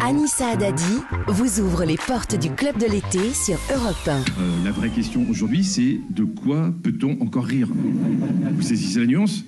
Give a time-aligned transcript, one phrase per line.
[0.00, 4.10] Anissa Haddadi vous ouvre les portes du club de l'été sur Europe 1.
[4.10, 4.22] Euh,
[4.64, 7.68] la vraie question aujourd'hui, c'est de quoi peut-on encore rire?
[7.72, 9.44] Vous saisissez la nuance?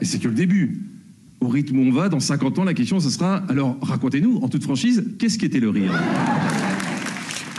[0.00, 0.80] Et c'est que le début.
[1.40, 4.48] Au rythme où on va, dans 50 ans, la question, ce sera alors racontez-nous, en
[4.48, 5.92] toute franchise, qu'est-ce qu'était le rire?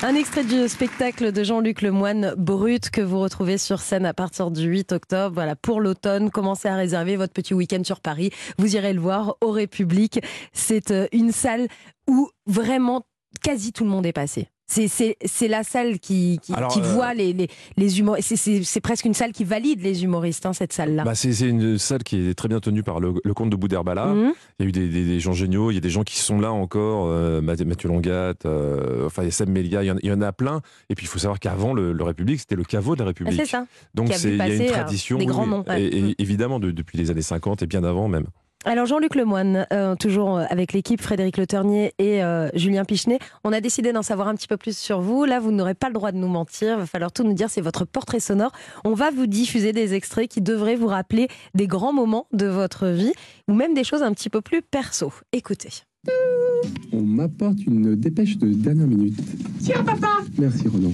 [0.06, 4.52] Un extrait du spectacle de Jean-Luc Lemoine, Brut, que vous retrouvez sur scène à partir
[4.52, 5.34] du 8 octobre.
[5.34, 8.30] Voilà, pour l'automne, commencez à réserver votre petit week-end sur Paris.
[8.58, 10.20] Vous irez le voir au République.
[10.52, 11.70] C'est euh, une salle
[12.06, 13.06] où vraiment
[13.42, 14.50] quasi tout le monde est passé.
[14.68, 18.36] C'est la salle qui, qui, Alors, qui euh, voit les, les, les humoristes.
[18.36, 21.04] C'est presque une salle qui valide les humoristes, hein, cette salle-là.
[21.04, 24.08] Bah, c'est une salle qui est très bien tenue par le, le comte de Boudherbala.
[24.08, 24.34] Mhm.
[24.60, 26.18] Il y a eu des, des- des gens géniaux, il y a des gens qui
[26.18, 29.92] sont là encore, euh, Mathieu Longat, euh, enfin il y a Sam Melia, il y,
[29.92, 30.62] en, il y en a plein.
[30.90, 33.08] Et puis il faut savoir qu'avant le, le République, c'était le caveau de la Ah,
[33.10, 33.40] République.
[33.40, 33.66] c'est ça.
[33.94, 35.82] Donc il y a une tradition, des grands oui, noms, ouais.
[35.84, 38.26] et- et évidemment de- depuis les années 50 et bien avant même.
[38.66, 43.20] Alors Jean-Luc Lemoine, euh, toujours euh, avec l'équipe Frédéric Le Ternier et euh, Julien Pichenet,
[43.44, 45.26] on a décidé d'en savoir un petit peu plus sur vous.
[45.26, 47.50] Là, vous n'aurez pas le droit de nous mentir, il va falloir tout nous dire,
[47.50, 48.54] c'est votre portrait sonore.
[48.86, 52.88] On va vous diffuser des extraits qui devraient vous rappeler des grands moments de votre
[52.88, 53.12] vie
[53.50, 55.12] ou même des choses un petit peu plus perso.
[55.34, 55.70] Écoutez.
[56.94, 59.20] On m'apporte une dépêche de dernière minute.
[59.60, 60.92] Tiens, papa Merci, Ronan.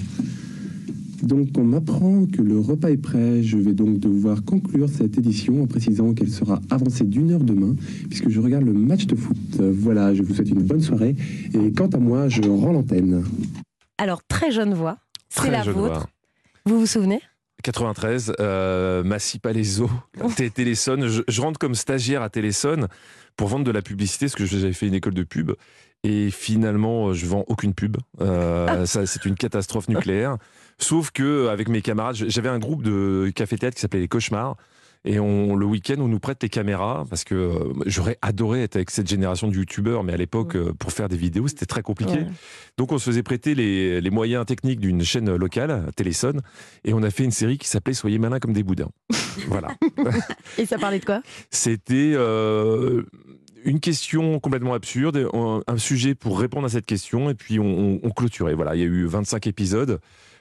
[1.24, 3.44] Donc, on m'apprend que le repas est prêt.
[3.44, 7.76] Je vais donc devoir conclure cette édition en précisant qu'elle sera avancée d'une heure demain,
[8.10, 9.38] puisque je regarde le match de foot.
[9.60, 11.16] Voilà, je vous souhaite une bonne soirée.
[11.54, 13.24] Et quant à moi, je rends l'antenne.
[13.98, 14.98] Alors, très jeune voix,
[15.30, 15.78] c'est Très la vôtre.
[15.80, 16.10] voix.
[16.66, 17.20] Vous vous souvenez?
[17.64, 19.90] 93, euh, Massy Palaiso,
[20.36, 21.08] Té- Téléson.
[21.08, 22.88] Je, je rentre comme stagiaire à Téléson
[23.36, 25.52] pour vendre de la publicité, parce que j'avais fait une école de pub.
[26.04, 27.98] Et finalement, je vends aucune pub.
[28.22, 30.38] Euh, ça, c'est une catastrophe nucléaire.
[30.78, 34.56] Sauf que avec mes camarades, j'avais un groupe de café-théâtre qui s'appelait Les Cauchemars.
[35.06, 38.76] Et on, le week-end, on nous prête les caméras parce que euh, j'aurais adoré être
[38.76, 41.82] avec cette génération de youtubeurs, mais à l'époque, euh, pour faire des vidéos, c'était très
[41.82, 42.12] compliqué.
[42.14, 42.28] Ouais.
[42.78, 46.34] Donc, on se faisait prêter les, les moyens techniques d'une chaîne locale, Téléson,
[46.84, 48.90] et on a fait une série qui s'appelait Soyez malins comme des boudins.
[49.48, 49.70] voilà.
[50.58, 51.22] Et ça parlait de quoi?
[51.50, 53.04] C'était euh,
[53.64, 58.00] une question complètement absurde, un, sujet pour répondre à cette question, et puis on, on-
[58.04, 58.54] on clôturait.
[58.54, 60.00] Voilà, il y a eu 25 épisodes.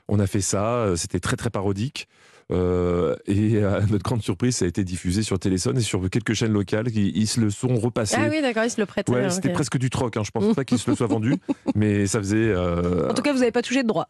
[0.08, 2.08] On a fait ça, euh, c'était très très parodique.
[2.50, 6.32] Euh, et à notre grande surprise, ça a été diffusé sur Téléson et sur quelques
[6.32, 8.16] chaînes locales qui ils se le sont repassés.
[8.18, 8.86] Ah oui, d'accord, il se le.
[9.12, 9.32] Ouais, ok.
[9.32, 10.16] c'était presque du troc.
[10.16, 10.22] Hein.
[10.24, 11.34] Je pense pas qu'il se le soit vendu,
[11.74, 12.36] mais ça faisait.
[12.36, 14.06] euh, En tout cas, vous n'avez pas touché de droit.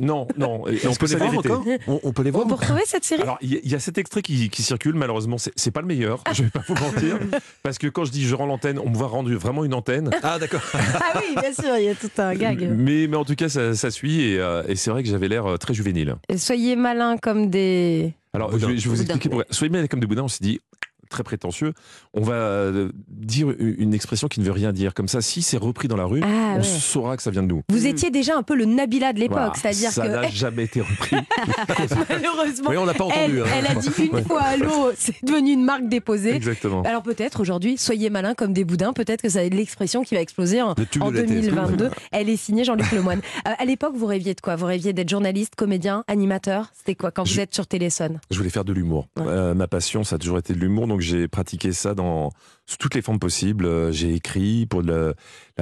[0.00, 0.66] Non, non.
[0.66, 2.82] et- Et on peut les voir encore on, on peut les voir On peut retrouver
[2.86, 5.36] cette série Alors, il y, a- il y a cet extrait qui, qui circule, malheureusement,
[5.38, 7.18] c'est pas le meilleur, je vais pas vous mentir,
[7.62, 10.10] parce que quand je dis je rends l'antenne, on me voit rendre vraiment une antenne.
[10.22, 10.62] Ah d'accord.
[10.74, 12.68] Ah oui, bien sûr, il y a tout un gag.
[12.76, 15.28] Mais, mais en tout cas, ça, ça suit, et, euh, et c'est vrai que j'avais
[15.28, 16.16] l'air euh, très juvénile.
[16.36, 18.12] Soyez malins comme des.
[18.32, 19.44] Alors, je, vais- je vais vous expliquer pourquoi.
[19.50, 20.60] Soyez bien comme des boudins, on s'est dit
[21.10, 21.74] très prétentieux,
[22.14, 24.94] on va euh, dire une expression qui ne veut rien dire.
[24.94, 26.62] Comme ça, si c'est repris dans la rue, Ah on ouais.
[26.62, 27.62] saura que ça vient de nous.
[27.68, 29.52] Vous étiez déjà un peu le Nabila de l'époque, Voilà.
[29.54, 31.16] c'est-à-dire ça n'a jamais été repris.
[32.08, 33.42] malheureusement, Oui, on l'a pas elle, entendu.
[33.42, 33.44] hein.
[33.58, 36.34] elle a dit une fois allô, c'est devenu une marque déposée.
[36.34, 36.82] Exactement.
[36.82, 40.20] Alors peut-être aujourd'hui, soyez malins comme des boudins, peut-être que ça est l'expression qui va
[40.20, 41.40] exploser en, Le tube en de l'été.
[41.42, 41.90] 2022.
[42.12, 43.20] Elle est signée Jean-Luc Lemoine.
[43.46, 44.56] Euh, à l'époque, vous rêviez de quoi?
[44.56, 46.70] Vous rêviez d'être journaliste, comédien, animateur?
[46.76, 48.18] C'était quoi quand vous êtes sur Téléson?
[48.30, 49.08] Je voulais faire de l'humour.
[49.18, 49.24] Ouais.
[49.26, 52.30] Euh, ma passion, ça a toujours été de l'humour, donc j'ai pratiqué ça dans
[52.66, 53.64] sous toutes les formes possibles.
[53.66, 55.14] Euh, J'ai écrit pour la,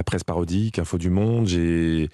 [0.05, 1.47] presse parodique, Info du Monde.
[1.47, 2.09] J'ai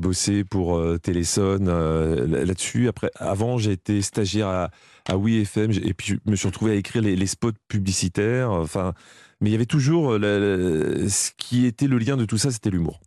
[0.00, 2.88] bossé pour euh, Téléson euh, là- là-dessus.
[2.88, 4.70] Après, avant, j'ai été stagiaire à,
[5.08, 8.50] à Oui FM, et puis je me suis retrouvé à écrire les, spots publicitaires.
[8.50, 8.94] Enfin,
[9.40, 12.70] mais il y avait toujours euh, ce qui était le lien de tout ça, c'était
[12.70, 13.00] l'humour.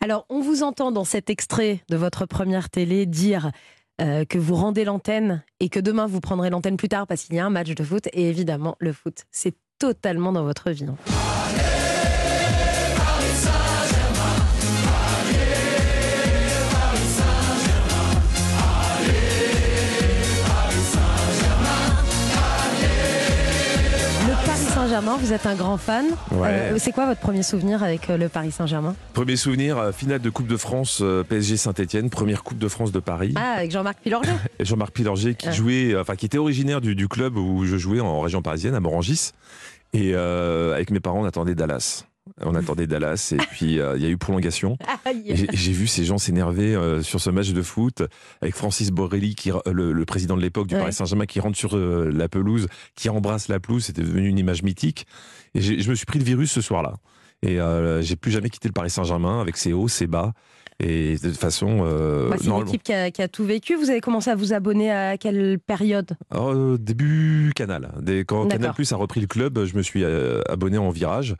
[0.00, 3.50] Alors, on vous entend dans cet extrait de votre première télé dire
[4.00, 7.34] euh, que vous rendez l'antenne et que demain vous prendrez l'antenne plus tard parce qu'il
[7.34, 8.08] y a un match de foot.
[8.12, 10.86] Et évidemment, le foot, c'est totalement dans votre vie.
[25.00, 26.06] Saint-Germain, vous êtes un grand fan.
[26.32, 26.48] Ouais.
[26.50, 28.96] Euh, c'est quoi votre premier souvenir avec euh, le Paris Saint-Germain?
[29.12, 32.98] Premier souvenir, euh, finale de Coupe de France, PSG Saint-Etienne, première Coupe de France de
[32.98, 33.32] Paris.
[33.36, 34.32] Ah, avec Jean-Marc Pilorget.
[34.58, 35.52] Et Jean-Marc Pilorget qui Ah.
[35.52, 38.80] jouait, enfin qui était originaire du, du club où je jouais en région parisienne, à
[38.80, 39.30] Morangis.
[39.92, 42.04] Et euh, avec mes parents, on attendait Dallas.
[42.44, 44.76] On attendait Dallas et puis euh, il y a eu prolongation.
[45.52, 48.02] J'ai vu ces gens s'énerver euh, sur ce match de foot
[48.40, 50.80] avec Francis Borrelli, qui, le, le président de l'époque du Ouais.
[50.82, 53.84] Paris Saint-Germain, qui rentre sur euh, la pelouse, qui embrasse la pelouse.
[53.84, 55.06] C'était devenu une image mythique.
[55.54, 56.94] Et je me suis pris le virus ce soir-là.
[57.42, 57.58] Et
[58.00, 60.32] j'ai plus jamais quitté le Paris Saint-Germain avec ses hauts, ses bas.
[60.80, 63.74] Et de toute façon, euh, Bah, c'est une équipe qui a, qui a tout vécu.
[63.74, 66.16] Vous avez commencé à vous abonner à quelle période?
[66.30, 67.90] Alors, euh, début Canal.
[68.00, 68.46] Dès, quand.
[68.46, 71.34] Canal Plus a repris le club, je me suis euh, abonné en virage.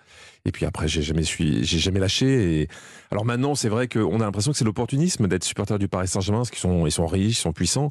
[0.44, 2.62] Et puis après, j'ai jamais, suis, j'ai jamais lâché.
[2.62, 2.68] Et...
[3.12, 6.40] Alors maintenant, c'est vrai qu'on a l'impression que c'est l'opportunisme d'être supporter du Paris Saint-Germain,
[6.40, 7.88] parce qu'ils sont, ils sont riches, ils sont puissants.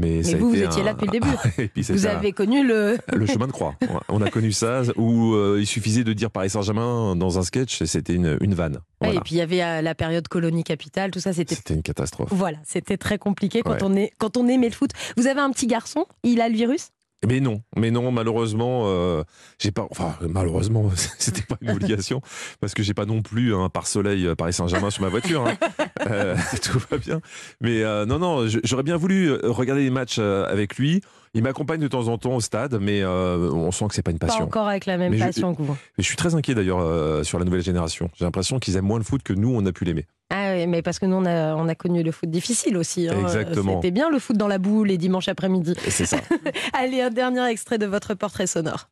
[0.00, 1.28] Mais, Mais vous, vous étiez là depuis le début.
[1.58, 2.98] et puis vous avez connu le...
[3.12, 3.76] le chemin de croix.
[4.08, 7.80] On a connu ça, où euh, il suffisait de dire Paris Saint-Germain dans un sketch,
[7.82, 8.80] et c'était une, une vanne.
[9.00, 9.16] Voilà.
[9.16, 11.54] et puis il y avait euh, la période colonie capitale, tout ça, c'était...
[11.54, 12.30] C'était une catastrophe.
[12.32, 13.78] Voilà, c'était très compliqué quand, Ouais.
[13.82, 14.90] on est, quand on aimait le foot.
[15.16, 16.88] Vous avez un petit garçon, il a le virus?
[17.26, 19.22] Mais non, mais non, malheureusement, euh,
[19.58, 19.86] j'ai pas.
[19.90, 22.20] Enfin, malheureusement, c'était pas une obligation
[22.60, 25.46] parce que j'ai pas non plus un pare-soleil euh, Paris Saint-Germain sur ma voiture.
[25.46, 25.54] hein.
[26.10, 27.20] Euh, tout va bien.
[27.62, 31.00] Mais euh, non, non, j'aurais bien voulu regarder les matchs avec lui.
[31.32, 34.10] Il m'accompagne de temps en temps au stade, mais euh, on sent que c'est pas
[34.10, 34.44] une Pas passion.
[34.44, 35.72] encore avec la même Mais je- passion que vous.
[35.72, 38.10] Mais je suis très inquiet d'ailleurs euh, sur la nouvelle génération.
[38.16, 40.04] J'ai l'impression qu'ils aiment moins le foot que nous, on a pu l'aimer.
[40.30, 43.08] Ah mais parce que nous, on a, on a connu le foot difficile aussi.
[43.08, 43.14] hein.
[43.22, 43.76] Exactement.
[43.76, 45.74] C'était bien le foot dans la boue les dimanches après-midi.
[45.88, 46.18] C'est ça.
[46.72, 48.88] Allez, un dernier extrait de votre portrait sonore.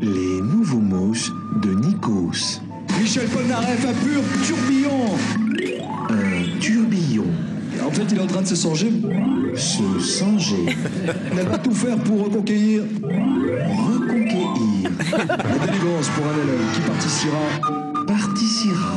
[0.00, 1.30] Les nouveaux moches
[1.62, 2.60] de Nikos.
[3.00, 5.04] Michel Polnareff, un pur tourbillon.
[6.10, 7.24] Un tourbillon.
[7.86, 8.90] En fait, il est en train de se songer.
[9.54, 10.66] Se sanger.
[11.32, 12.82] Il va tout faire pour reconquérir
[13.62, 14.90] Reconquérir.
[15.28, 17.38] la délivrance pour un élève qui participera.
[18.06, 18.87] Particira.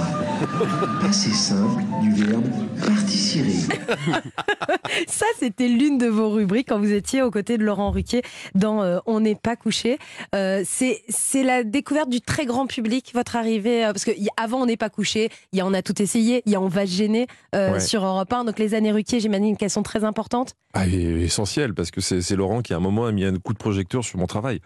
[1.01, 2.45] Passé simple du verbe
[2.85, 3.51] particirer.
[5.07, 8.21] Ça, c'était l'une de vos rubriques quand vous étiez aux côtés de Laurent Ruquier
[8.53, 9.97] dans euh, On n'est pas couché.
[10.35, 13.85] Euh, c'est c'est la découverte du très grand public, votre arrivée.
[13.85, 16.43] euh, parce que avant On n'est pas couché, il y a On a tout essayé,
[16.45, 17.25] il y a On va se gêner
[17.55, 17.79] euh, Ouais.
[17.79, 18.43] sur Europe 1.
[18.45, 20.53] Donc les années Ruquier, j'imagine qu'elles sont très importantes.
[20.73, 23.35] Ah, et essentiel parce que c'est c'est Laurent qui à un moment a mis un
[23.37, 24.59] coup de projecteur sur mon travail.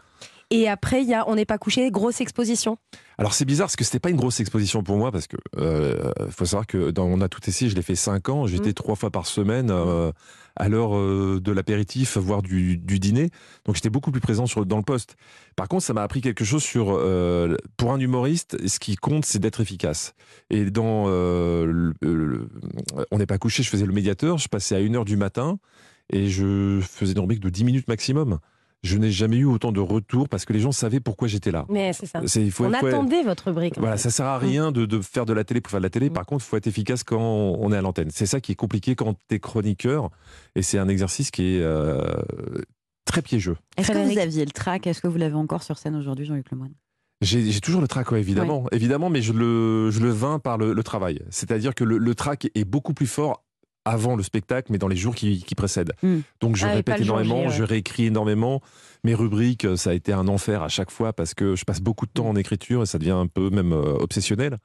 [0.51, 2.77] Et après, il y a On n'est pas couché, grosse exposition.
[3.17, 6.11] Alors c'est bizarre parce que c'était pas une grosse exposition pour moi parce que euh,
[6.29, 8.73] faut savoir que dans On a tout essayé, je l'ai fait cinq ans, j'étais Mm.
[8.73, 10.11] trois fois par semaine euh,
[10.57, 13.29] à l'heure euh, de l'apéritif, voire du, du dîner,
[13.65, 15.15] donc j'étais beaucoup plus présent sur, dans le poste.
[15.55, 19.25] Par contre, ça m'a appris quelque chose sur euh, pour un humoriste, ce qui compte,
[19.25, 20.13] c'est d'être efficace.
[20.49, 22.49] Et dans le- le-
[23.11, 25.57] On n'est pas couché, je faisais le médiateur, je passais à 1h du matin
[26.13, 28.39] et je faisais une rubrique de 10 minutes maximum.
[28.85, 31.65] Je n'ai jamais eu autant de retours parce que les gens savaient pourquoi j'étais là.
[31.69, 32.21] Mais c'est ça.
[32.27, 33.77] C'est- il faut- on attendait votre rubrique.
[33.77, 34.03] en voilà, fait.
[34.03, 36.09] ça sert à rien de, de faire de la télé pour faire de la télé.
[36.09, 36.13] Mm.
[36.13, 38.09] Par contre, il faut être efficace quand on est à l'antenne.
[38.11, 40.09] C'est ça qui est compliqué quand tu es chroniqueur.
[40.55, 41.99] Et c'est un exercice qui est euh,
[43.05, 43.57] très piégeux.
[43.77, 44.85] Est-ce que vous aviez le trac?
[44.87, 46.73] Est-ce que vous l'avez encore sur scène aujourd'hui, Jean-Luc Lemoyne
[47.21, 48.65] J'ai toujours le trac, ouais, évidemment.
[48.71, 51.21] Évidemment, mais je le, je le vins par le, le travail.
[51.29, 53.43] C'est-à-dire que le, le trac est beaucoup plus fort
[53.85, 55.93] avant le spectacle, mais dans les jours qui, qui précèdent.
[56.03, 56.17] Mm.
[56.41, 57.49] Donc je Ah, répète J, énormément, ouais.
[57.51, 58.61] je réécris énormément.
[59.03, 62.05] Mes rubriques, ça a été un enfer à chaque fois parce que je passe beaucoup
[62.07, 64.57] de temps en écriture et ça devient un peu même euh, obsessionnel.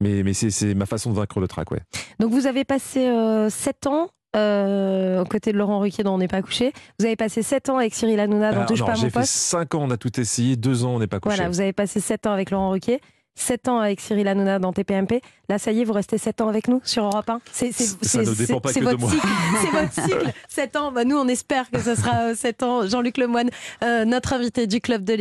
[0.00, 1.80] Mais, mais c'est ma façon de vaincre le trac, ouais.
[2.20, 3.10] Donc vous avez passé
[3.50, 6.72] 7 ans euh, aux côtés de Laurent Ruquier dont On n'est pas couché.
[7.00, 9.10] Vous avez passé 7 ans avec Cyril Hanouna dans Alors, Touche non, pas mon J'ai
[9.10, 9.32] fait poste.
[9.32, 11.34] 5 ans, on a tout essayé, 2 ans, on n'est pas couché.
[11.34, 13.00] Voilà, vous avez passé 7 ans avec Laurent Ruquier.
[13.38, 15.22] 7 ans avec Cyril Hanouna dans TPMP.
[15.48, 17.40] Là, ça y est, vous restez 7 ans avec nous sur Europe 1.
[17.52, 19.10] C'est, Ça ne dépend pas que de votre moi.
[19.10, 19.26] cycle.
[19.62, 20.32] C'est votre cycle.
[20.48, 20.92] 7 ans.
[20.92, 22.86] Bah, nous, on espère que ce sera 7 ans.
[22.86, 23.50] Jean-Luc Lemoyne,
[23.82, 25.16] euh, notre invité du Club de